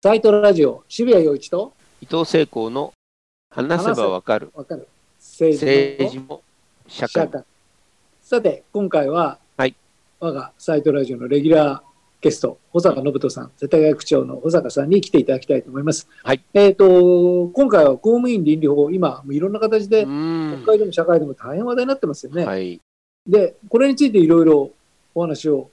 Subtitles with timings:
[0.00, 2.92] サイトラジオ渋谷陽一と伊藤聖光の
[3.50, 4.52] 話せばわかる。
[4.54, 4.86] わかる。
[5.18, 6.40] 政政治も
[6.86, 7.26] 社会。
[7.26, 7.44] も
[8.22, 9.74] さて今回は、はい。
[10.20, 11.80] 我がサイトラジオのレギュラー
[12.20, 16.06] ゲスト保坂信人さん世田谷区長の保坂さんに来ていただきたいと思います。
[16.22, 16.44] はい。
[16.54, 22.44] えっ、と今回は公務員倫理法今もういろんな形で国会でも社会でも大変話題になってますよね。
[22.44, 22.80] はい。
[23.26, 24.70] でこれについていろいろ
[25.12, 25.68] お話を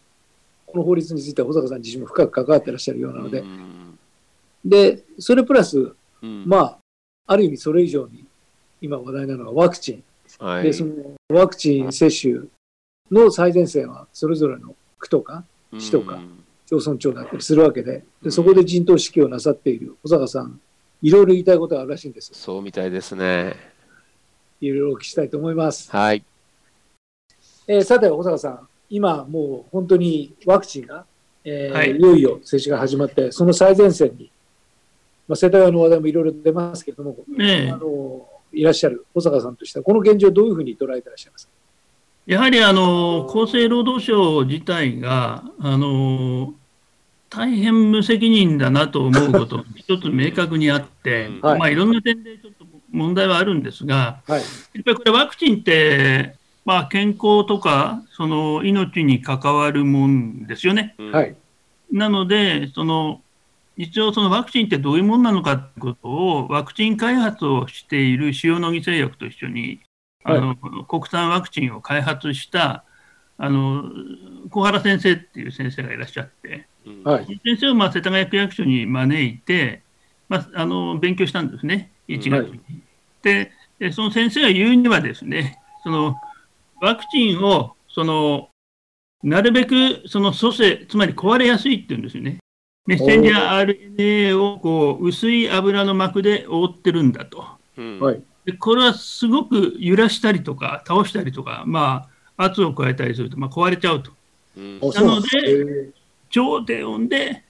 [0.65, 3.74] この法律については保坂さん自身も深く関わってらっしゃるようなので、うん
[4.66, 6.80] でそれプラスうんまあ、
[7.27, 8.26] ある意味それ以上に
[8.81, 10.03] 今話題なのはワクチン。
[10.39, 10.94] はいで、その
[11.30, 12.48] ワクチン接種
[13.12, 15.44] の最前線はそれぞれの区とか
[15.77, 20.59] 市とかうん町村長だったりするわけで、でそこで陣頭指揮をなさっている保坂さん、
[21.03, 22.31] いろいろ言いたいことがあるらしいんです。
[22.34, 23.55] そうみたいですね
[24.61, 25.91] いろいろお聞きしたいと思います。
[25.91, 26.23] はい
[27.67, 31.05] えーさて、保坂さん、今もう本当にワクチンが、
[31.44, 34.31] えーはいい、よいよ接種が始まって、その最前線に、
[35.27, 41.53] まあ、世田谷の話題もいろいろ出ますけれども、ええあのいらっしゃる保坂さんとしては、この現状をどういうふうに捉えてらっしゃいますか？
[42.25, 46.53] やはりあの厚生労働省自体があの
[47.30, 54.39] 大変無責任だなと思うことが一つ明確にあって、 はいまあ、いろんな点でちょっと問題はあるんですが、はい。
[54.39, 54.45] や
[54.81, 60.95] っぱりこれ、ワクチンって、まあ、健康とかその命に関わるもんですよね。
[60.97, 61.35] うんはい。
[61.91, 63.22] なので、その
[63.78, 69.81] 一応、そのワクチンってどういうものなのかということを、ワクチン開発をしている塩野義製薬と一緒に、
[70.23, 72.84] あの国産ワクチンを開発した
[73.38, 73.84] あの
[74.50, 77.26] 小原先生っていう先生がいらっしゃって、うんはい。
[77.26, 79.84] 先生をまあ世田谷区役所に招いて、
[80.30, 82.34] まあ、あの勉強したんですね、1月に。
[82.34, 82.59] はい
[83.26, 86.16] で、でその先生が言うにはですね、その
[86.80, 88.50] ワクチンをその
[89.23, 92.38] なるべくその組成、つまり壊れやすいっていうんですよね。
[92.86, 97.45] メッセンジャー RNA をこう薄い油の膜で覆ってるんだと。
[97.78, 98.22] うんはい。
[98.45, 102.07] でこれはすごく揺らしたりとか、倒したりとか、ま
[102.38, 104.12] あ、圧を加えたりすると、まあ、壊れちゃうと。
[104.57, 105.91] うんなのえー
[106.29, 107.44] 超低温で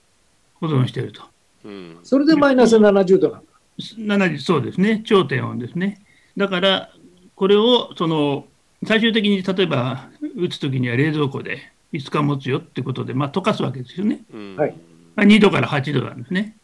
[0.56, 1.24] 保存していると。
[1.64, 3.46] うんそれでマイナス70度なんだ。
[3.80, 6.02] 70そうですね、超低温ですね。
[6.38, 6.92] だから、
[7.36, 8.46] これをその
[8.86, 14.22] 最終的に例えば打つときには冷蔵庫で5日持つよってことで、まあ、溶かすわけですよね。
[14.34, 14.76] うんはい
[15.16, 16.56] まあ、2度から8度なんですね。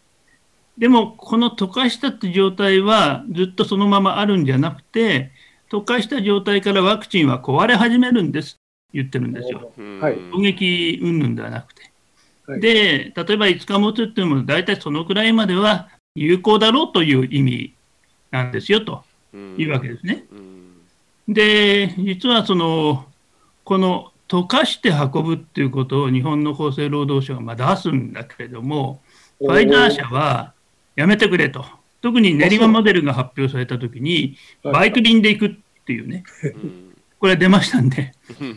[0.77, 5.31] でも、この溶かしたって状態はずっとそのままあるんじゃなくて、
[5.69, 8.59] 溶かした状態からワクチンは壊れ始めるんですって
[8.93, 9.71] 言ってるんですよ。
[9.77, 11.81] うんはい攻撃云々ではなくて。
[12.47, 17.73] はいで、例えば5日持つっていうのも、大体そのくらいまでは有効だろうという意味
[18.31, 20.25] なんですよとうんいうわけですね。
[20.31, 20.51] うん
[21.27, 23.05] で、実はその、
[23.63, 29.01] この溶かして運ぶっていうことを日本の厚生労働省がまあ出すんだけれども、
[29.39, 30.53] ファイザー社は
[30.95, 31.65] やめてくれと。
[32.01, 35.51] 特に練馬モデルが発表されたときに、はいバイク便で行くっ
[35.85, 38.13] ていうね、うんこれ出ましたんで、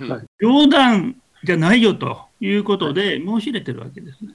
[0.09, 4.35] はい冗談じゃないよということで申し入れてるわけですね。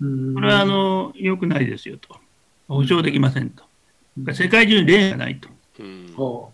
[0.00, 2.16] うんこれはあの良くないですよと。
[2.66, 3.64] 保証できませんと。
[4.32, 6.52] 世界中に例がないと。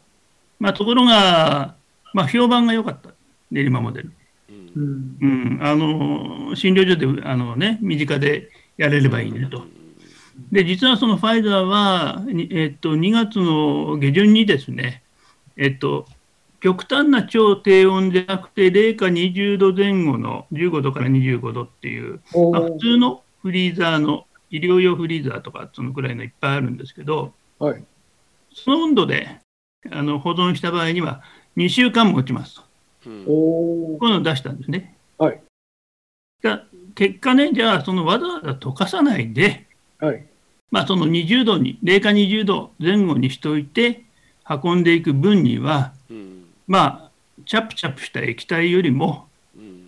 [0.59, 1.75] まあ、ところが、
[2.13, 3.11] まあ、評判が良かった。
[3.51, 4.13] 練馬モデル。
[4.77, 9.65] うんうんうん、あの診療所であの、ね、身近でやれればいいねと。
[10.51, 15.03] で、実はそのファイザーは、にえっと、2月の下旬にですね、
[15.57, 16.07] えっと、
[16.61, 22.21] 極端な超低温じゃなくて、零下20度前後の15度から25度っていう、
[22.53, 27.85] まあ、普通のフリーザーの、医療用フリーザーとか、そのくらいのいっぱいあるんですけど、はい。
[28.53, 29.41] その温度で
[29.91, 31.23] あの保存した場合には、
[31.57, 32.64] 2週間持ちますと。
[33.05, 34.97] こういうのを出したんですね。
[35.19, 35.41] はい。
[36.43, 39.67] が結果ね、じゃあ、そのわざわざ溶かさないで、
[39.99, 40.25] はい。
[40.71, 44.05] まあ、その20度に、零下20度前後にしておいて、
[44.49, 47.11] 運んでいく分には、うんまあ、
[47.47, 49.27] チャプチャプした液体よりも、
[49.57, 49.81] うん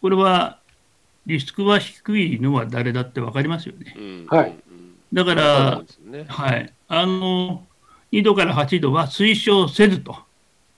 [0.00, 0.58] これは
[1.26, 3.94] リスクは低いのは誰だって分かりますよね。
[3.96, 7.64] うんはいうんだかそうならん、ですねはい、あの
[8.10, 10.16] 2度から8度は推奨せずと、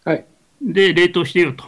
[0.04, 0.26] はい。
[0.64, 1.64] で、冷凍してよと。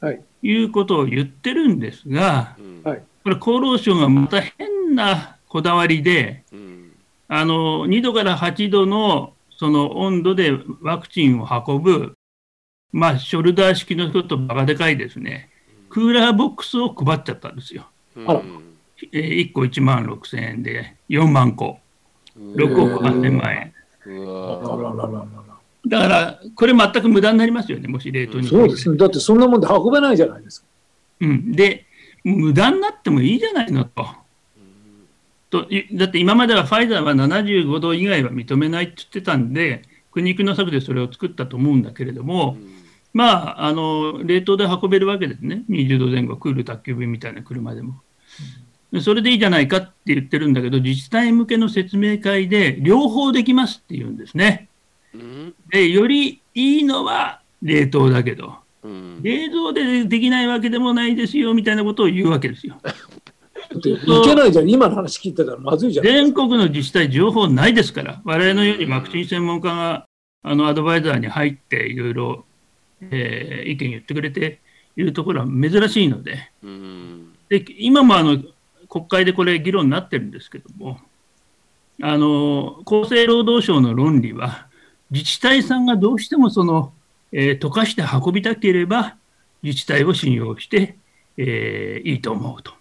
[0.00, 0.20] はい。
[0.42, 2.82] いうことを言ってるんですが、うん。
[2.82, 3.02] はい。
[3.22, 6.92] これ、厚労省がまた変なこだわりで、うん。
[7.32, 10.52] あの2度から8度のその温度で
[10.82, 12.14] ワクチンを運ぶ、
[12.92, 15.48] まあ、ショルダー式の人とバカでかいですね、
[15.90, 17.86] クーラーボックスを配っちゃったんですよ。
[18.16, 18.24] うん
[19.12, 21.78] えー1個1万6000円で4万個、
[22.36, 23.74] 6億8000万円。
[25.86, 28.48] だから、これ全く無駄になりますよね、もし冷凍に。
[28.48, 28.96] そうですね。
[28.96, 30.66] だってそんなもんで運べないじゃないですか。
[31.20, 31.86] うん、で、
[32.24, 34.06] 無駄になってもいいじゃないのと。
[35.50, 39.82] といだって今まではファイザーは75度以外は認めないって言ってたんで、
[40.12, 42.56] 苦肉の策でそれを作ったと思うんだけれども、
[43.12, 48.00] まあ、あの冷凍で運べるわけですね、20度前後、クール宅急便みたいな車でも。
[48.92, 54.68] でそれでいいじゃないかって言ってるんだけど、自治体向けの説明会で、両方できますって言うんですね。
[55.14, 55.54] うん。
[55.70, 59.22] でよりいいのは冷凍だけど、うん。
[59.22, 62.76] 冷蔵でできないわけでもないですよみたいなことを言うわけですよ。
[62.82, 62.92] だ
[63.76, 66.04] っていけないじゃん、今の話聞いてたらまずいじゃん。
[66.04, 70.06] 全国の自治体、情報ないですから、我々のようにワクチン専門家が
[70.42, 72.44] あのアドバイザーに入って、いろいろ、
[73.02, 74.60] えー意見言ってくれて
[74.96, 77.32] いるところは珍しいので、うん。
[77.48, 78.38] で今もあの
[78.88, 80.98] 国会でこれ、議論になってるんですけども、
[82.02, 84.66] あの厚生労働省の論理は、
[85.10, 86.92] 自治体さんがどうしてもその、
[87.32, 89.16] えー溶かして運びたければ、
[89.62, 90.96] 自治体を信用して、
[91.36, 92.72] えーいいと思うと。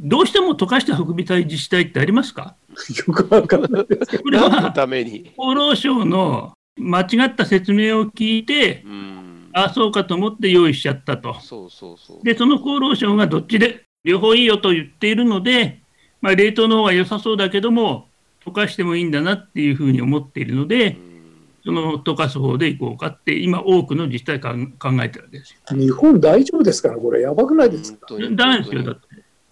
[0.00, 2.54] どうしても溶かして運びたい自治体ってありますか？
[3.06, 4.18] よくわかんないです。
[4.18, 11.40] これ何のはために、厚労省の間違った説明を聞いて、うん、ああ、そうかと思って用意しちゃったと。
[11.40, 12.24] そうそうそう。
[12.24, 15.80] で、その厚労省がどっちで両方いいよと言っているので、
[16.20, 18.07] まあ、冷凍の方が良さそうだけども、
[18.48, 20.96] 溶かしてもいいんだなっていうふうに思っているので、
[21.64, 25.76] その溶かす方でいこうかって、今、多くの自治体かん考えてるわけですよ。
[25.76, 26.88] 日本大丈夫ですか？
[26.88, 28.06] ら、これ、やばくないですか？
[28.08, 29.00] 本当にダメですよ、だって。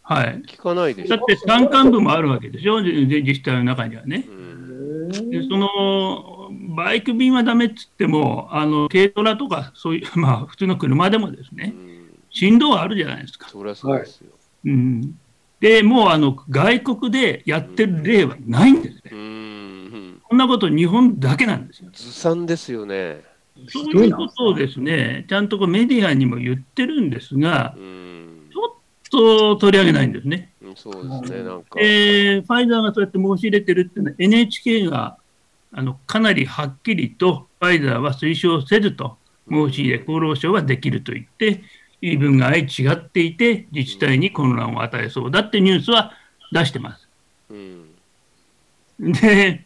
[0.03, 0.43] はい。
[0.47, 1.05] 聞かないで。
[1.05, 4.27] だって山間部もあるわけでしょ、自治体の中にはね。
[4.29, 4.47] うん
[5.09, 11.97] でそのバイク便はダメっつっても、あの軽トラとか、そういう、 まあ、普通の車でもですね、うん
[12.31, 13.49] 振動はあるじゃないですか。
[13.49, 14.31] そりゃそうですよ。
[14.67, 15.17] うん、
[15.61, 19.11] でもうあの外国でやってる例はないんですね。
[20.29, 21.91] こんなこと日本だけなんですよ。
[21.93, 23.23] ずさんですよね。
[23.69, 28.51] そういうことをですね、ちゃんとこうメディアにも言ってるんですがう、ん
[29.11, 30.53] そう取り上げないんですね。
[30.61, 31.79] うんそうですね、なんか。
[31.79, 35.17] で、ファイザーがそうやって申し入れてるっていうのは、NHK が
[35.73, 39.17] あのかなりはっきりと、ファイザーは推奨せずと
[39.49, 41.63] 申し入れ、厚労省はできると言って、
[42.03, 46.13] 言い分が相違っていて、自治体に混乱を与えそうだってニュースは
[46.53, 47.09] 出してます。
[47.51, 47.93] うん。
[49.01, 49.65] で、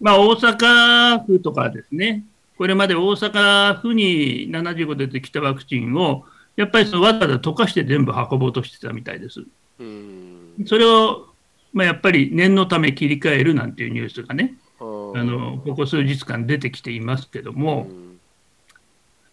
[0.00, 2.24] まあ、大阪府とかですね、
[2.56, 6.24] これまで大阪府に75出てきたワクチンを、
[6.56, 9.44] やっぱりそのわざわざ溶かして全部運ぼうとしてたみたいです。
[9.80, 10.64] うん。
[10.66, 11.26] それを、
[11.72, 18.20] まあ、やっぱり念のため切り替えるなんていうニュースがね、ああのここ数日間出てきていますけども、うん。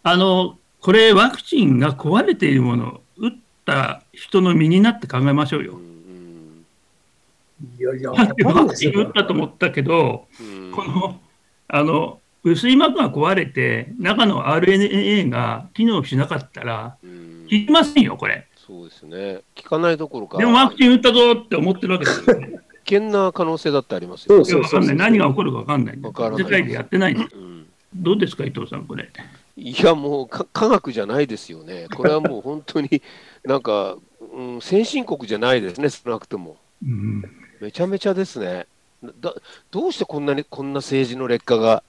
[0.02, 3.32] あのこれ、ワクチンが壊れているものを打っ
[3.64, 5.78] た人の身になって考えましょうよ。
[7.78, 11.20] いやいや、ワクチン打ったと思ったけど、うんこの
[11.68, 18.48] あの薄い膜が壊れて、中の RNA が機能しなかったら、うん効きませんよ、これ。
[18.56, 19.42] そうですね。
[19.54, 22.58] 聞かないどころか、でもワクチン打ったぞって思ってるわけですよ、ね。
[22.84, 24.44] 危険な可能性だってありますよ。
[24.44, 24.96] そういやわかんない。
[24.96, 27.36] 何が起こるかわかんないんでわからない世界でやってないんです。
[27.36, 27.52] うん
[27.94, 29.10] どうですか、伊藤さん、これ。
[29.56, 31.88] いや、もうか科学じゃないですよね。
[31.94, 33.02] これはもう本当に
[33.44, 33.96] なんか、
[34.34, 36.56] うん、先進国じゃないですね、少なくとも。
[36.82, 37.22] うん
[37.60, 38.66] めちゃめちゃですね。
[39.20, 39.34] だ
[39.70, 41.82] どうしてこんなにこんな政治の劣化が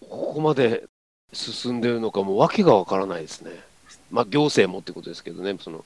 [0.00, 0.84] ここまで
[1.32, 3.52] 進んでるのかもう訳がわからないですね。
[4.10, 5.84] まあ行政もってことですけどね、その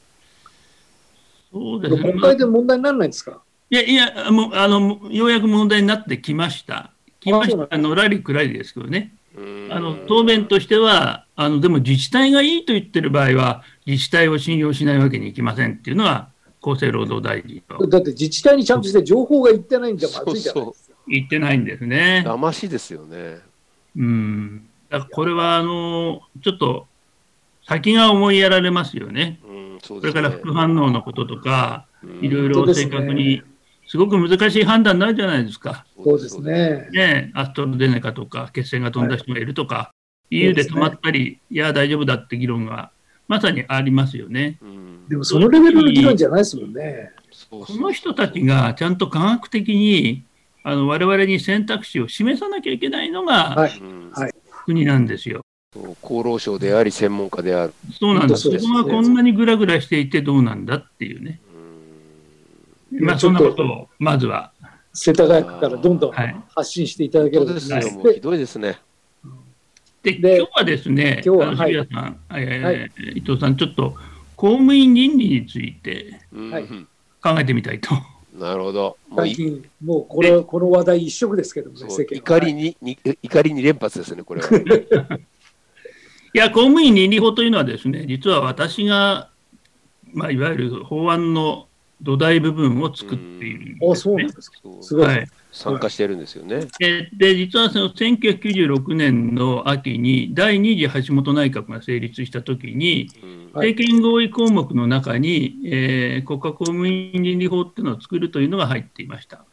[1.52, 2.02] そうですね。
[2.02, 3.42] 国会で問題にならないんですか？
[3.70, 6.90] いやいや、もうあのようやく問題になってきました。
[7.20, 7.68] きました。
[7.70, 9.14] あのラリくらいですけどね。
[9.36, 16.28] うんあの答弁としてはあの、でも自治体がいいと言ってる場合は、自治体を信用しないわけにいきませんっていうのは、
[16.62, 20.94] 厚生労働大臣とだって自治体にちゃんとして情報がいってないんじゃまずいじゃないですか。
[21.08, 22.22] 言ってないんですね。
[22.24, 23.40] 騙しですよね。
[23.96, 26.86] うん、だからこれはあのちょっと
[27.66, 29.40] 先が思いやられますよね。
[29.44, 30.30] うん、そうそれですね。
[30.30, 33.42] から副反応のこととか、うんいろいろ正確に、
[33.92, 35.84] すごく難しい判断になるじゃないですか。
[36.02, 36.40] そうです。
[36.40, 36.88] ね。
[36.92, 39.92] ね、アストロゼネカとか血栓が飛んだ人がいるとか、
[40.30, 42.90] EU で止まったり、いや、大丈夫だって議論が
[43.28, 44.56] まさにありますよね。
[44.62, 47.10] うんでもそのレベルの議論じゃないですもんね。
[47.50, 50.24] この人たちがちゃんと科学的に
[50.62, 53.72] あの我々に選択肢を示さなきゃいけないのがはい
[54.64, 55.42] 国なんですよ。
[56.02, 57.74] 厚労省であり専門家である。
[57.92, 58.44] そうなんです。
[58.44, 61.41] そこがこんなにぐらぐらしていてどうなんだっていうね。
[62.92, 64.52] うんまあ、そんなことをまずは。
[64.94, 67.58] 世田谷区からどんどんはい発信していただけるとう
[68.12, 68.78] ひどいですね。
[70.02, 73.94] で、で今日はですね、今日ははい渋谷さん、えー伊藤さん、ちょっと
[74.36, 76.20] 公務員倫理について
[77.22, 77.90] 考えてみたいと。
[78.34, 78.96] なるほど。
[79.08, 84.48] もうい最近、もうこれこの話題一色ですけどもね、怒りにに怒りに連発ですね、これは。
[86.34, 89.28] いや、公務員倫理法というのはですね、実は私が、
[90.12, 91.68] まあ、いわゆる法案の
[92.02, 94.58] 土台部分を作っているんです、ね、あ、そうなんですか。
[94.80, 95.06] すごい。
[95.06, 95.28] はい。
[95.52, 96.66] 参加してるんですよね。
[96.78, 103.08] でで実はその1996年の秋に第2次橋本内閣が成立したときに、
[103.52, 109.44] 政権合意項目の中に、えー国家公務員倫理法っていうのを作るというのが入っていました。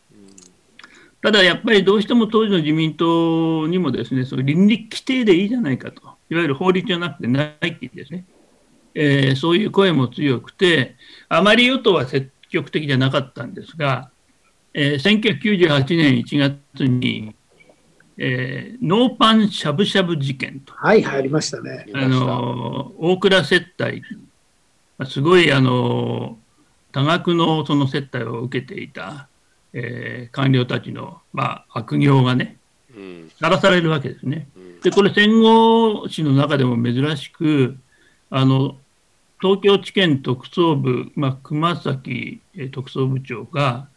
[1.22, 8.26] ただやっぱりどうしても当時の自民党にもですね、その倫理規定でいいじゃないかと、いわゆる法律じゃなくて内規ですね、
[8.96, 10.96] えーそういう声も強くて、
[11.28, 12.06] あまり与党は
[12.50, 14.10] 積極的じゃなかったんですが、
[14.74, 17.36] えー1998年1月に、
[18.18, 21.86] えーノーパンしゃぶしゃぶ事件と、はい、はい、ありましたね。
[21.94, 24.02] あの大倉接待、
[24.98, 26.38] まあすごいあの
[26.92, 29.30] 多額のその接待を受けていた、
[29.74, 32.58] えー官僚たちの、まあ、悪行がね、
[32.96, 34.48] うんさらされるわけですね。
[34.56, 37.78] うんで、これ戦後史の中でも珍しく、
[38.30, 38.78] あの
[39.42, 43.88] 東京地検特捜部、まあ、熊崎えー特捜部長が、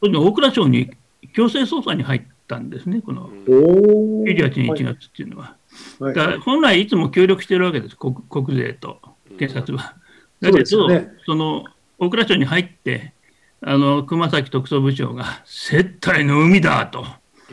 [0.00, 0.90] 大蔵省に
[1.34, 4.24] 強制捜査に入ったんですね、このおお。
[4.24, 5.56] 98年1はい月っていうのは。
[6.00, 9.00] はいだから本来いつも協力しているわけです、国国税と
[9.38, 9.96] 警察は。
[10.40, 11.64] だけど、ですよねその
[11.98, 13.12] 大蔵省に入って、
[13.60, 17.04] あの熊崎特捜部長が接待の海だと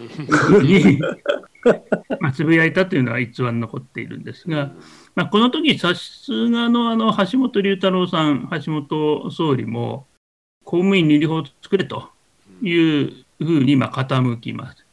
[2.20, 4.72] まあつぶやいたというのは逸話に残っているんですが、
[5.16, 10.08] まあ、この時さすがのあの橋本龍太郎さん、橋本総理も
[10.64, 12.10] 公務員倫理法を作れと
[12.62, 14.84] いうふうにまあ傾きます。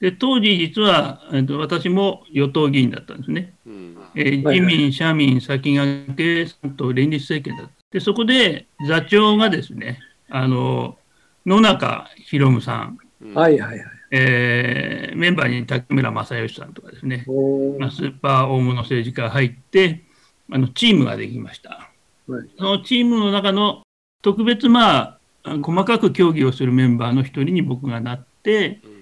[0.00, 3.52] で当時、実は、えっと私も与党議員だったんですね。
[3.66, 7.72] うんえー自民、社民、先駆けさんと連立政権だった。
[7.90, 9.98] で、そこで座長がですね、
[10.30, 10.96] あの
[11.44, 12.98] 野中宏夢さん
[13.34, 13.99] はい、はい、はい。
[14.10, 20.04] えーメンバーに竹村正義さんとかですね、おまあ、スーパー大物政治家が入って、
[20.50, 21.90] あのチームができました。
[22.26, 23.82] はいそのチームの中の
[24.22, 29.00] 特別、まあ、あ細かく協議をするメンバーの一人に僕がなって、うん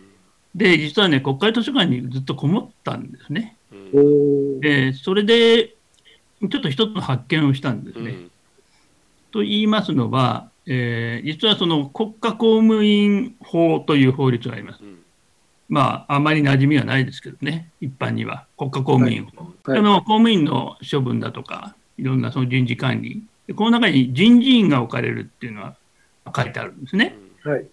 [0.55, 3.57] で、実はね、国会図書館にずっとこもったんですね。
[4.61, 8.11] で、それで、ちょっと一つの発見をしたんですね。
[8.11, 8.31] うん
[9.31, 14.83] と言いますのは、えー実はその国家公務員法という法律があります。
[14.83, 14.99] うん
[15.69, 19.45] まあ、あまり馴染みはないですけどね、一般には、国家公務員法。
[19.71, 25.77] はいあの公務員の処分だとか、いろんなその人事管理、でこの中に人事院が置かれるっていうのは
[26.35, 27.15] 書いてあるんですね。
[27.45, 27.67] はい。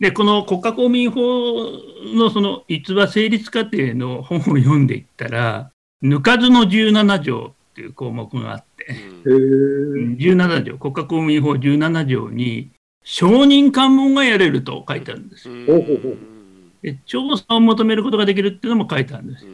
[0.00, 1.20] で、この国家公務員法
[2.14, 5.70] のその逸話成立過程の本を読んでいったら、
[6.02, 8.98] 抜かずの17条っていう項目があって、へえ。
[9.28, 12.70] 17条、国家公務員法17条に、
[13.02, 15.48] 証人喚問がやれると書いてあるんです。
[15.48, 16.16] うんほうほうほう
[16.82, 19.46] で調査を求めることができるっていうのも書いてあるんです。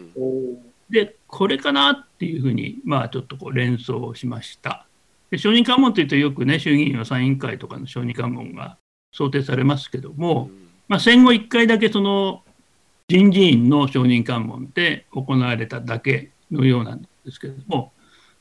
[0.90, 4.86] で、これかなっていうふうに、まあちょっとこう連想をしました。
[5.30, 8.78] で証人喚問というとよくね、衆議院予算委員会とかの証人喚問が
[9.12, 10.50] 想定されますけども、
[10.86, 12.44] まあ、戦後1回だけその
[13.08, 17.92] 人事院の証人喚問で行われただけのようなんですけれども、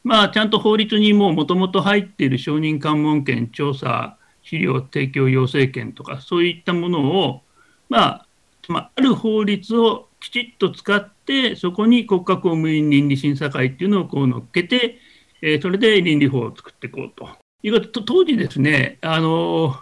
[0.05, 7.41] まあ、ちゃんと法律にももともと入っている証人喚問権、調査、資料提供要請権とか、そういったものを、
[7.89, 8.27] まあ、
[8.67, 15.00] まあ、ある法律をきちっと使って、そこに国家公務員倫理審査会っていうのをこう乗っけて、
[15.41, 17.27] えーそれで倫理法を作っていこうと
[17.63, 19.75] いうことと、当時ですね、あの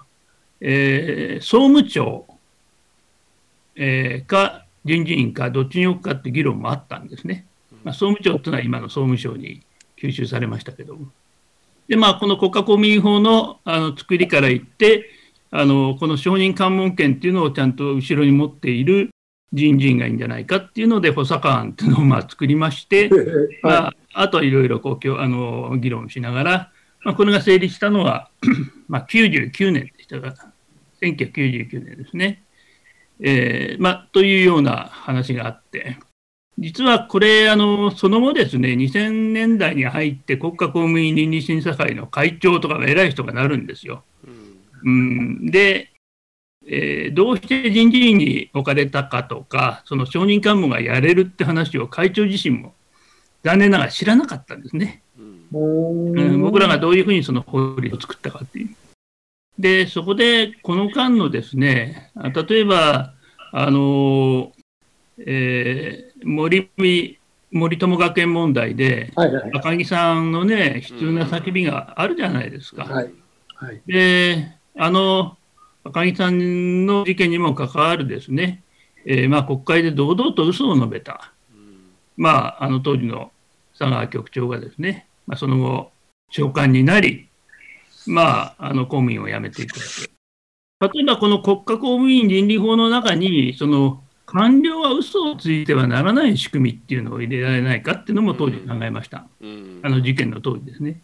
[0.61, 2.27] えー総務庁、
[3.75, 7.45] えーか人事院かどっちに置くかって議論もあったんですね。
[7.83, 9.61] まあ、総務庁というのは今の総務省に
[10.03, 11.07] 吸収されましたけども。
[11.88, 15.10] で、まあ、この国家公務員法のあの作りから言って、
[15.51, 19.12] あのこの承認喚問権っていうのをちゃんと後ろに持っている
[19.53, 23.10] 人事院がいいんじゃないかっていうので、補佐官っていうのをまあ作りまして、
[23.62, 26.72] まはあ、あとはいろいろこうきょあの議論しながら、
[27.03, 28.29] まあ、これが成立したのは
[28.88, 30.36] まあ99年でしたが、
[31.01, 32.43] 1999年ですね。
[33.19, 35.98] えーまあ、というような話があって、
[36.63, 44.03] 実はこれ、あのその後ですね、2000年代に入って国家公務員倫理審査会の会長とか偉い人がなるんですよ。
[44.84, 45.89] うん、で、
[46.65, 52.74] えーどうして人事院に置かれたかとか、その承認喚問がやれるって話を会長自身も
[53.43, 55.03] 残念ながら知らなかったんですね。
[55.20, 56.79] うん、僕らがう。
[56.79, 58.70] どういうふうにその法律を作ったかっていう。
[59.60, 63.13] で、そこでこの間のですね、あ例えば、
[63.51, 64.53] あの
[65.20, 66.70] えー森
[67.51, 69.51] 森友学園問題で、はいはい。
[69.53, 72.86] 赤木さんのね、悲痛な叫びがあるじゃないですか。
[72.86, 73.13] はい。
[73.55, 73.82] はい。
[73.86, 75.38] で、あの
[75.84, 78.63] 赤木さんの事件にも関わるですね、
[79.05, 81.34] えーまあ、国会で堂々と嘘を述べた、
[82.15, 83.32] まあ、あの当時の
[83.77, 85.91] 佐川局長がですね、まあ、その後、
[86.32, 87.27] 長官になり、
[88.08, 89.86] まあ、あの公務員を辞めていくわ
[90.89, 90.98] け。
[91.00, 99.27] 例えばこの国家公務員倫理法の中に、その官僚は嘘をついてはならない仕組みっていうのを入れられないかっていうのも当時考えました。
[99.41, 101.01] うんあの事件の当時ですね。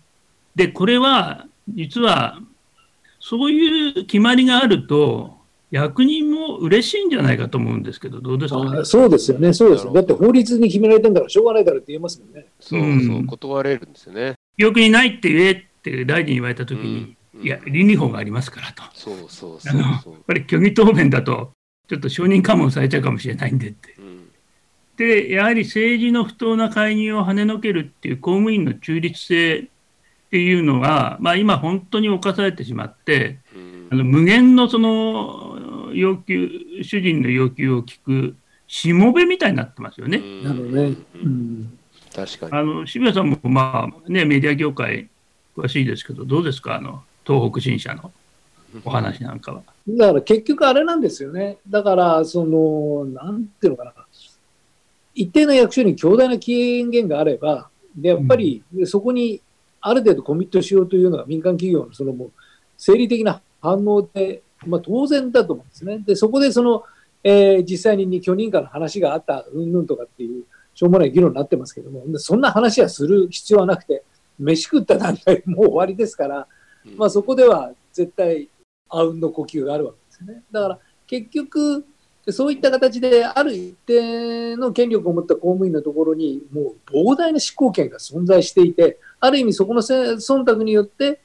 [0.56, 2.40] で、これは実は
[3.20, 5.38] そういう決まりがあると、
[5.72, 9.94] 役人も嬉しいんじゃないかと思うんですけど、どうですか、そうですよね、そうですよ。
[9.94, 12.48] だって法律に決められてんだからしょうがないだろうって言えますもんね。
[12.60, 14.34] そうそうう、ん断れるんですよね。
[14.58, 18.84] 記憶にないって言えって大臣に言われたときに、うんいや、倫理法がありますからと。
[18.94, 20.24] そうそうあのそうそう。
[20.26, 21.52] これ、虚偽答弁だと、
[21.90, 23.96] ちょっと承認喚問されちゃうかもしれないんでって。
[23.98, 24.20] うん
[25.00, 29.64] で、やはり政治の不当な介入を跳ねのけるっていう公務員の中立性っ
[30.30, 36.52] ていうのが、まあ、今、本当に侵されてしまって、うんあの無限のその要求、
[36.84, 38.36] 主人の要求を聞く、
[38.68, 40.18] しもべみたいになってますよね。
[40.18, 40.96] うんなるほどね。
[42.14, 42.52] 確かに。
[42.52, 45.08] あの渋谷さんも、まあね、メディア業界
[45.58, 48.12] 詳しいですけど、どうですか、あの東北新社の
[48.84, 49.64] お話なんかは。
[49.98, 51.58] だから結局あれなんですよね。
[51.68, 53.94] だから、その、なんていうのかな。
[55.16, 59.42] 一定の役所に強大な権限があれば、で、やっぱりそこに
[59.82, 62.32] ある程度コミットしようというのが民間企業のそのもう
[62.78, 66.00] 生理的な反応で、まあ当然だと思うんですね。
[66.00, 66.84] で、そこでその、
[67.24, 70.44] えー実際に許認可の話があった、うんぬんとかっていう、
[70.74, 74.04] しょうもない議論になってますけども、でそんな話はする必要はなくて、
[74.38, 76.48] 飯食った段階でもう終わりですから、
[76.96, 78.48] まあそこでは絶対
[78.90, 80.44] あうんの呼吸があるわけですよね。
[80.52, 81.86] だから結局、
[82.32, 91.22] そういった形である一定の権力を持った公務員のところにもう膨大な執行権が存在していて、ある意味そこの忖度によって、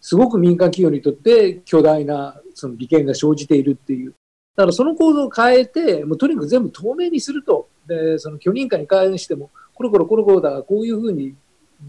[0.00, 4.14] すごく民間企業にとって巨大なその利権が生じているっていう。
[4.56, 7.68] だからその構造を変えて、もうとにかく全部透明にすると。
[7.86, 11.34] で、その許認可に関しても、コロコロコロコロだ、こういうふうに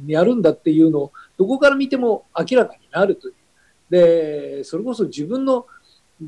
[0.08, 3.34] やるんだっていうのを、どこから見ても明らかになるという。
[3.92, 5.68] で、それこそ自分の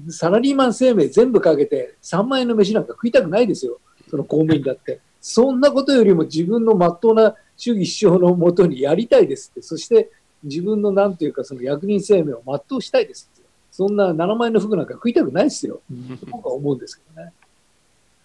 [0.09, 3.79] サラリーマン生命全部かけて3万円の飯なんか食いたくないですよ。
[4.09, 4.99] その公務員だって。
[5.21, 9.61] そんなことよりも自分の真っ当な主義主張のもとにやりたいですって。
[9.61, 10.11] そして
[10.43, 13.43] 自分のなんていうかその役人生命を全うしたいですって。
[13.71, 15.81] そんな7万円の服なんか食いたくないですよ。
[16.29, 17.31] 僕は思うんですけどね。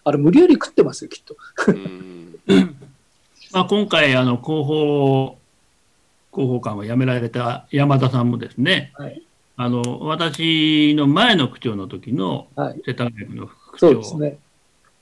[0.03, 1.37] あれ無理やり食ってますよ、きっと。
[1.67, 2.39] うん
[3.51, 5.39] まあ、今回、あの広報
[6.31, 9.23] 広報官を辞められた山田さんもですね、はい。
[9.61, 12.81] あの私の前の区長の時のはい。
[12.87, 14.39] 世田谷区の副区そう長ですね。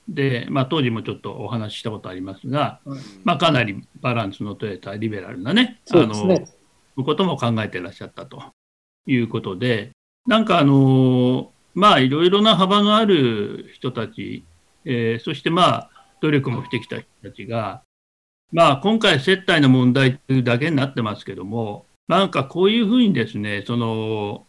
[0.08, 5.80] で、まあ、当時もちょっとお話ししたことありますが、はいまあ、かなりバランスの取れたリベラルなね、
[6.26, 6.48] ね。
[6.96, 8.42] のことも考えていらっしゃったと
[9.06, 9.90] いうことで、
[10.26, 14.44] なんかあのまあいろいろな幅のある人たち、
[14.84, 15.90] えーそしてまあ
[16.20, 17.82] 努力もしてきた人たちが、
[18.50, 24.44] まあ今回接待の問題というだけになってますけども、なんかこういうふうにですね、その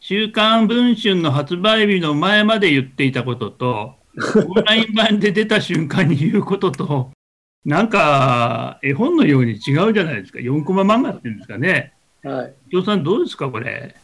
[0.00, 3.94] 週刊文春の発売日の前まで言っていたことと、
[4.48, 7.10] オンライン版で出た瞬間に言うことと、
[7.64, 11.92] なんか絵本のように違うじゃないですか、4コマ漫画っていうんですかね。
[12.22, 12.54] はい。
[12.70, 13.94] 伊藤さん、どうですか、これ？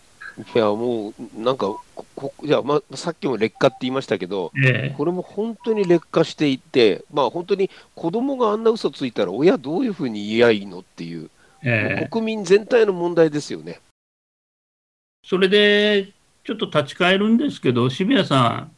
[0.54, 11.30] いや、もう、なんか、ここいや、まあ、さっきも劣化って言いましたけど、えこれも本当に劣化していて、まあ、本当に子供があんな嘘ついたら、親どういうふうに言いいのっていう、
[11.62, 13.80] えええ国民全体の問題ですよね。
[15.24, 16.12] それで、
[16.44, 18.68] ちょっと立ち返るんですけど、渋谷さ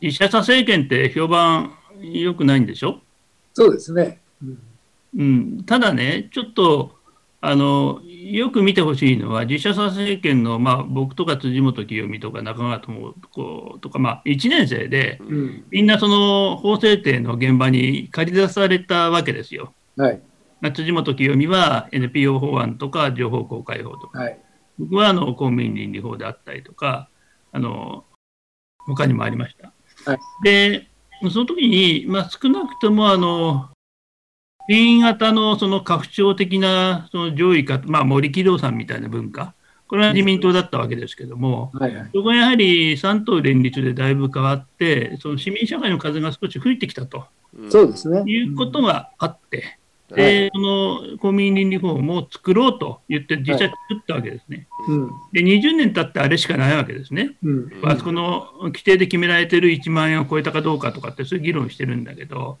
[0.00, 3.00] ん、医者さ政権って評判良くないんでしょ、
[3.52, 4.20] そうですね。
[4.42, 4.58] うん
[5.16, 6.92] うん、ただね、ちょっと
[7.40, 15.64] あのよく見てほしいのは、自社さ政権の、まあ、僕とか辻元清美とか中川智子とか、まあ、1年生で、うん。
[15.70, 19.72] みんなその法制定の現場に借り出されたわけですよ。
[19.96, 20.20] はい。
[20.60, 24.38] まあ辻元清美は NPO 法案とか情報公開法とか、はい。
[24.78, 27.08] 僕はあの公務員倫理法であったりとか、
[27.52, 28.04] あの
[28.78, 29.72] 他にもありました。
[30.10, 30.86] はいで、
[31.30, 33.68] その時に、まあ、少なくともあの
[34.68, 39.54] 新型のその家父長的なその上位か、まあ、森木道さんみたいな文化、
[39.86, 41.94] これは自民党だったわけですけども、はい。
[41.94, 42.10] はい。
[42.14, 48.22] そこはやはり三党連立でだいぶ変わって、その市民社会の風が少し吹いてきたとうんそうですね。
[48.26, 49.79] いうことがあって、はい
[50.14, 54.66] で、その公務員倫理法も作ろうと言って、実際作ったわけですね。
[54.88, 55.10] うん。
[55.32, 57.36] で、20年経ってあれしかないわけですね。
[57.42, 57.70] うん。
[57.84, 62.58] あそこの規定で決められてる1万円を超えたかどうかとかって、そういう議論してるんだけど、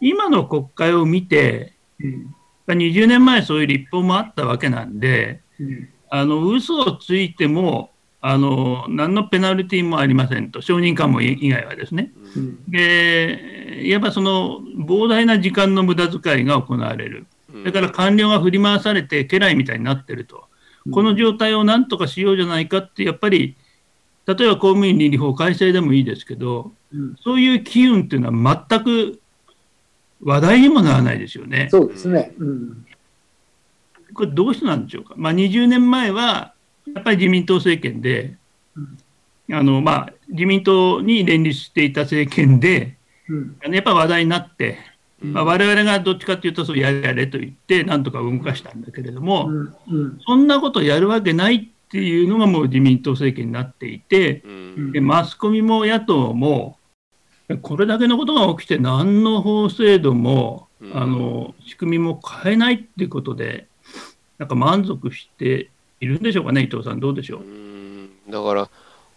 [0.00, 2.34] 今の国会を見て、うん。
[2.68, 5.88] 20年前そういう立法もあったわけなんで、うん。
[6.08, 7.90] あの嘘をついても、
[8.28, 12.10] あの何のペナルティもありませんと、承認喚問以外はですね。
[12.34, 12.58] うん。
[12.68, 17.26] で、いわばその膨大な時間の無駄遣いが行われる。
[17.64, 20.44] だから官僚が振り回されて家来みたいになってると。
[20.90, 23.54] この状態をなんとかしようじゃないかって、やっぱり、
[24.26, 29.20] 例えば公務員倫理法改正でもいいですけど、うんそういう機運っていうのは全く
[30.24, 31.68] 話題にもならないですよね。
[31.70, 32.34] そうですね。
[32.38, 32.86] うん。
[34.14, 35.14] これどうしてなんでしょうか。
[35.16, 36.54] まあ、20年前は、
[36.94, 38.36] やっぱり自民党政権で、
[39.52, 42.96] あのまあ、自民党に連立していた政権で、
[43.62, 44.78] やっぱり話題になって、
[45.22, 45.32] うん。
[45.32, 49.74] まあ、我々がどっちかというと、そうやれやれと言って、なんとか動かしたんだけれども、うん。
[49.88, 50.18] うん。
[50.26, 54.92] そんなことやるわけないっていうのがもう自民党政権になっていて、うん。
[54.92, 56.78] でマスコミも野党も、
[57.62, 60.96] これだけのことが起きて、何の法制度も、うん。
[60.96, 63.66] あの仕組みも変えないっていうことで、
[64.38, 67.40] なんか満足しているんでしょうかね、伊藤さん、どうでしょう。
[67.40, 68.68] うんだから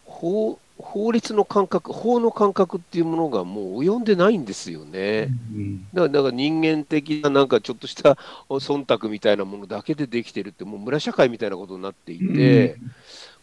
[0.05, 5.29] 法法律の感覚法の感覚っていうものがもう及んでないんですよね。
[5.53, 12.77] うんだからだから人間的ななんかちょっとした忖度みたいなものだけでできてるってもう村社会みたいなことになっていて、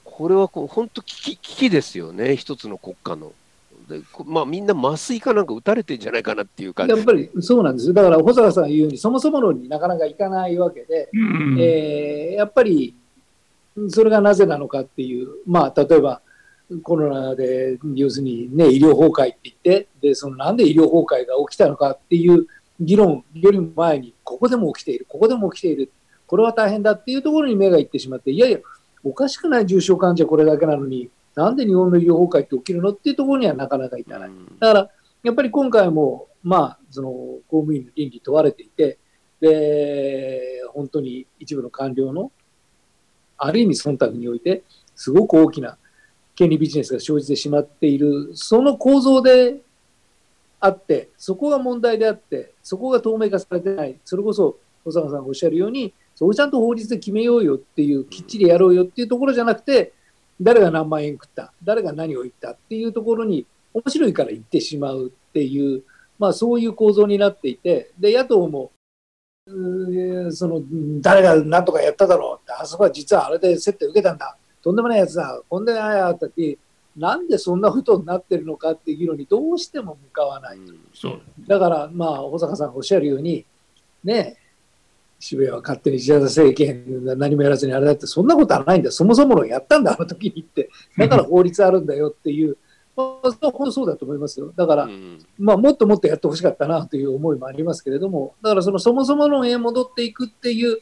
[0.04, 3.32] これはこう本当危機危機ですよね一つの国家の。
[3.88, 7.92] でこまあみんな麻酔かなんか打たれてんじゃないかなっていうか、やっぱりそうなんですよ。
[7.92, 11.16] だから保坂さんが言うように、そもそも論になかなかいかないわけで、う
[11.54, 12.94] んえーやっぱり
[13.88, 16.22] それがなぜなのかっていう、まあ、例えば
[16.82, 22.46] コロナで要するに、ね、医療崩壊って言ってでそのなんで医療崩壊が起きたのかっていう
[22.80, 25.92] 議論よりも前にここでも起きているここでも起きている
[26.26, 28.58] これは大変だっていうところに目がいってしまっていやいや
[29.04, 34.30] おかしくない重症患者これだけなのになんで日本の医療崩壊って起きるのっていうところにはなかなかいかない。
[34.30, 34.90] うんだから、
[35.22, 38.98] やっぱり今回も、まあ、その公務員の倫理問われていて、
[39.40, 42.32] で、本当に一部の官僚の、
[43.38, 44.62] ある意味忖度において、
[44.94, 45.76] すごく大きな
[46.34, 49.60] 権利ビジネスが生じてしまっている、その構造で
[50.60, 59.92] あって、そこが問題であって、そこが透明化されてない、それこそ小坂さんがおっしゃるように、そこちゃんと法律で決めようよっていう、きっちりやろうよっていうところじゃなくて、
[60.40, 65.82] 誰が何万円食った、誰が何を言ったっていうところに、面白いから言ってしまうっていう、
[66.18, 68.70] まあ、そういう構造になっていて、で野党も、
[70.32, 70.60] その
[71.00, 76.58] 誰が何とかやっただろうって、あそこは実はあれで接点受けたんだ、とんでもないやつだ、こんでないやったって、
[76.96, 80.58] なんでそんなことになってるのかっていう議論にどうしても向かわない。
[80.94, 81.20] そう。
[81.46, 83.44] だから、まあ、保坂さんがおっしゃるように、
[84.02, 84.36] ね、
[85.20, 92.56] 渋谷は勝手に自田政権が何もやらずにあれだって、そんなことはないんだ、そもそものやったんだ、あの時にって、だから法律あるんだよっていう、
[92.96, 94.52] 本当そうだと思いますよ。
[94.56, 100.78] だから、うんまあ、もっともっとやってほしかったなという思いもありますけれども、だからそのそもそものへ戻っていくっていう、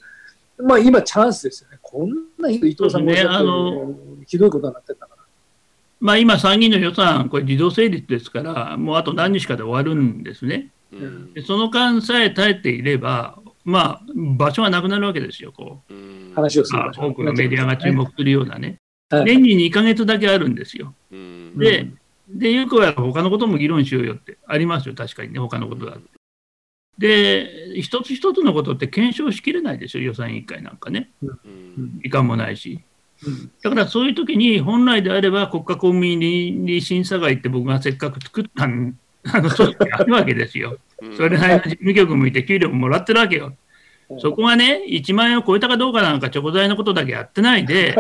[0.59, 3.15] まあ、今、チャンスですよね、こんな伊藤さんが
[4.27, 5.23] ひどいことになってたから。
[6.01, 10.71] まあ、今、参議院の予算、これ、自動成立ですから、もうあと何日かで終わるんですね。
[10.93, 18.69] うんでその間さえ耐えていれば、まあ、場所がなくなるわけですよ、こうん話をする多くのメディアが注目するようなね。
[18.69, 18.75] はい
[19.25, 20.95] 年に2ヶ月だけあるんですよ。
[21.13, 21.89] うんで、
[22.29, 26.09] でよくは他のことも議論しようよってありますよ、確かにね、他のことだって。
[26.99, 31.11] で、一つ一つのことって検証しきれないですよ、予算委員会なんかね。
[31.23, 32.81] うん時間もないし。
[33.27, 38.99] うんだからそういう時に本来であれば国家公務員倫理審査会って僕がせっかく作ったん
[39.33, 40.79] あの組織があるわけですよ。
[41.01, 43.55] うんそれなりの事務局向いて給料ももらってるわけよ。
[44.19, 47.97] そこがね、1万円を超えたかどうかなんか、チョコ材のことだけやってないで、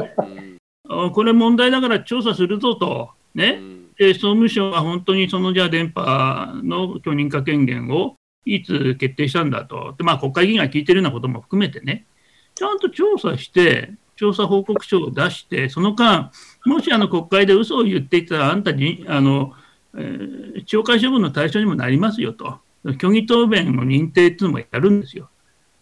[1.12, 12.07] これ問題だから調査するぞと、うね、んで総務省が本当にそのじゃあ電波の許認可権限をいつ決定したんだと、でまあ、国会議員が聞いてるようなことも含めてね、
[12.54, 16.30] ちゃんと調査して、調査報告書を出して、その間、
[16.64, 19.52] もしあの国会で嘘を言っていたら、あんたにあの、
[19.96, 25.30] えー懲戒処分の対象にもなりますよと、虚偽答弁の認定っていうのもやるんですよ。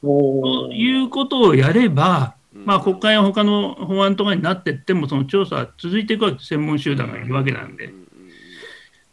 [0.02, 2.64] もということをやれば、うん。
[2.64, 7.92] まあ、国会や他の法案とかになっていっても、その調査は続いていくわけ専門集団がいるわけなんで。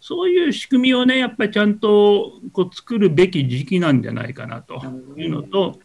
[0.09, 4.81] そういう仕組みをね、やっぱりちゃんとこう作るべき時期なんじゃないかなと
[5.15, 5.77] いうのと、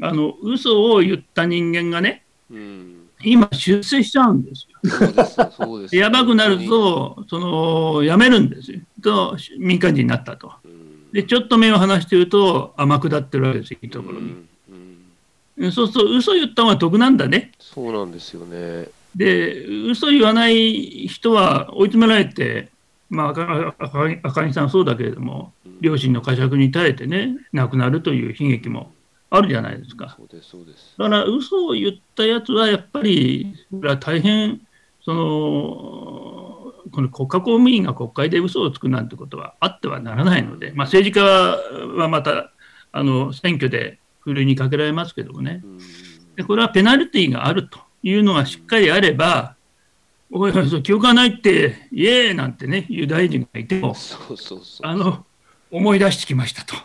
[0.00, 5.88] あの嘘を言った人間がね、うん今、出世しちゃうんですよ。
[5.90, 8.78] やばくなると、その辞めるんですよ。
[9.02, 10.52] と、民間人になったと。
[10.64, 14.20] うんで、ちょっと目を離してると、天下ってるわけですよ、いいところに。
[14.20, 14.48] うん
[15.56, 17.50] うんそうすると、嘘言った方が得なんだね。
[17.58, 18.86] そうなんですよね。
[19.16, 22.70] で、嘘言わない人は追い詰められて、
[23.12, 23.28] まあ、
[24.22, 28.90] 赤木さんはそうだけれども、両親の呵責に耐えてね、亡くなるという悲劇も
[29.28, 30.16] あるじゃないですか。
[30.16, 30.94] そうですそうです。
[30.98, 33.54] だから、嘘を言ったやつはやっぱり、
[34.00, 34.62] 大変、
[35.04, 42.50] その、この国家公務員が国会で嘘をつくなんてことはあってはならないので、まあ、政治家はまた
[42.92, 45.78] あの選挙でふるいにかけられますけどもね、うん
[46.36, 49.54] でこれはペナルティーがあるというのがしっかりあれば、
[50.34, 54.86] おいおい、そう記憶がないって、イエーイなんてね、ユダヤ人がいても、そうそうそう。
[54.86, 55.26] あの、
[55.70, 56.74] 思い出してきましたと。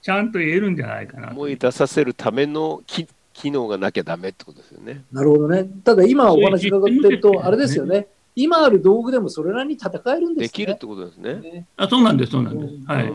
[0.00, 1.34] ちゃんと言えるんじゃないかなと。
[1.34, 5.04] 思い出させるためのき機能がなきゃダメってことですよね。
[5.12, 5.68] なるほどね。
[5.84, 8.08] ただ今お話伺ってると、あれですよね。
[8.34, 10.46] 今ある道具でもそれなりに戦えるんですね。
[10.46, 11.34] できるってことですね。
[11.34, 12.74] ねあそうなんです、そうなんです。
[12.86, 13.10] はい。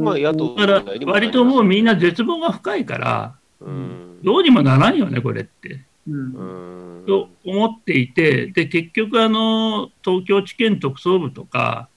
[0.00, 4.18] まあ野党だから、割ともうみんな絶望が深いから、うん。
[4.22, 5.80] どうにもならんよね、これって。
[6.08, 6.98] うん。
[6.98, 7.06] うん。
[7.06, 11.88] と思っていて、で結局あの、東京地検特捜部とか、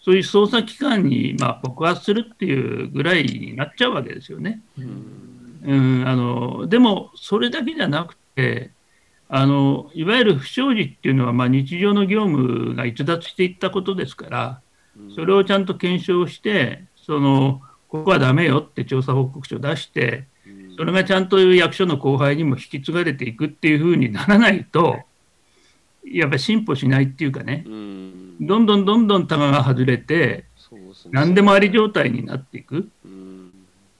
[0.00, 4.62] そういう捜査機関に、まあ、告発するっていうぐらいになっちゃうわけですよね。
[4.78, 8.70] うん、あのでも、それだけじゃなくて、
[9.30, 14.60] あのいわゆる不祥事っていうのは、まあ、日常の業務が逸脱していったことですから、
[15.14, 20.26] それをちゃんと検証して、そのここはダメよって調査報告書を出して、
[20.78, 25.00] それがちゃんと役所の後輩にも引き継がれていくっていうふうにならないと、
[26.04, 30.44] やっぱり進歩しないっていうかね、うんどんどんどんどんタガが外れて、
[31.10, 33.50] 何でもあり状態になっていくうん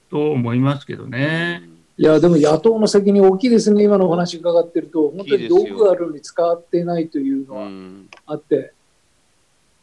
[0.09, 1.63] と思いますけどね。
[1.97, 3.83] いや、でも野党の責任大きいですね。
[3.83, 8.71] 今のお話伺ってると、本当に道具があるのに使ってないというのはうんあって、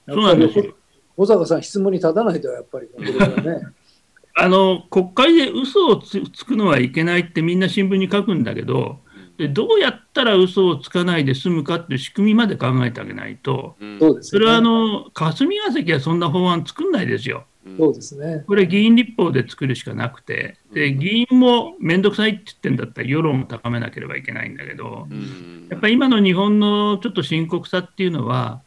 [0.08, 0.74] そうなんですよ。
[1.14, 2.88] 保坂さん、質問に立たないと、やっぱり、
[3.44, 3.60] ね。
[4.38, 9.00] あの国会で嘘をつつくのはいけないってみんな新聞に書くんだけど、
[9.38, 14.38] でどうやったら嘘をつかないで済むかっていう仕組みまで考えてあげないと、うんそうですね。
[14.38, 17.46] それはあの霞が関はそんな法案作んないですよ。
[17.78, 18.44] そうですね。
[18.46, 28.62] これ議員立法で作るしかなくて、で議員も面倒くさいって言ってんだったら世論を高めなければいけないんだけど、うんやっぱり今の日本のちょっと深刻さっていうのは、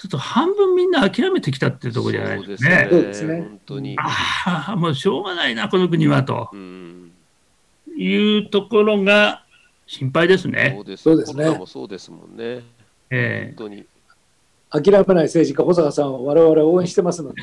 [0.00, 2.88] ちょっと半分みんな諦めてきたっていうところじゃないですかね。
[2.90, 3.96] そうですね本当に。
[3.98, 7.12] ああ、もうしょうがないな、この国はとうん
[7.98, 9.44] いうところが
[9.86, 10.80] 心配ですねそ。
[10.80, 12.62] うですそうですねコロナもそうですもんね。
[13.10, 13.84] え本当に。
[14.70, 17.42] 諦めない政治家、保坂さんを我々応援してますので。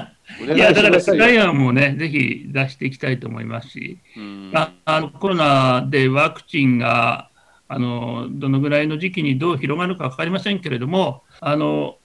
[0.48, 7.27] えいや、だから、ますダイアンもね、ぜひ出していきたいと思いますし、うんああのコロナでワクチンが
[7.68, 11.96] あのどのぐらいの時期にどう広がるか分かりませんけれども、あの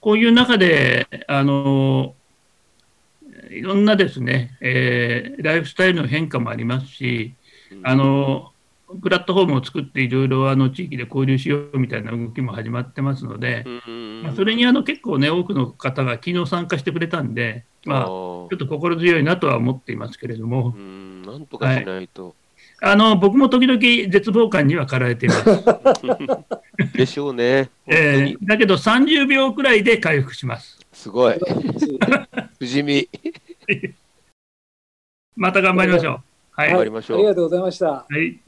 [0.00, 2.14] こういう中であの
[3.50, 7.34] いろんなですね、えーライフスタイルの変化もありますし、
[7.82, 8.52] あの
[9.02, 20.74] プラットフォームを作っていろいろあの地域で交流しようみたいな動きも始まってますので、うんまあ、それにあの結構ね、多くの方が昨日参加してくれたんで、まあ、ちょあっと心強いなとは思っていますけれども。
[21.24, 22.34] なんとかしないと。
[22.82, 23.78] あの僕も時々
[24.10, 25.44] 絶望感には駆られています。
[26.96, 27.70] でしょうね。
[27.86, 30.78] えにーだけど30秒くらいで回復します。
[30.92, 31.34] すごい。
[32.58, 33.08] 不死身。
[35.36, 36.20] また頑張りましょう。
[36.52, 36.70] はい。
[36.70, 37.86] 頑張りましょうありがとうございました。
[37.86, 38.40] はい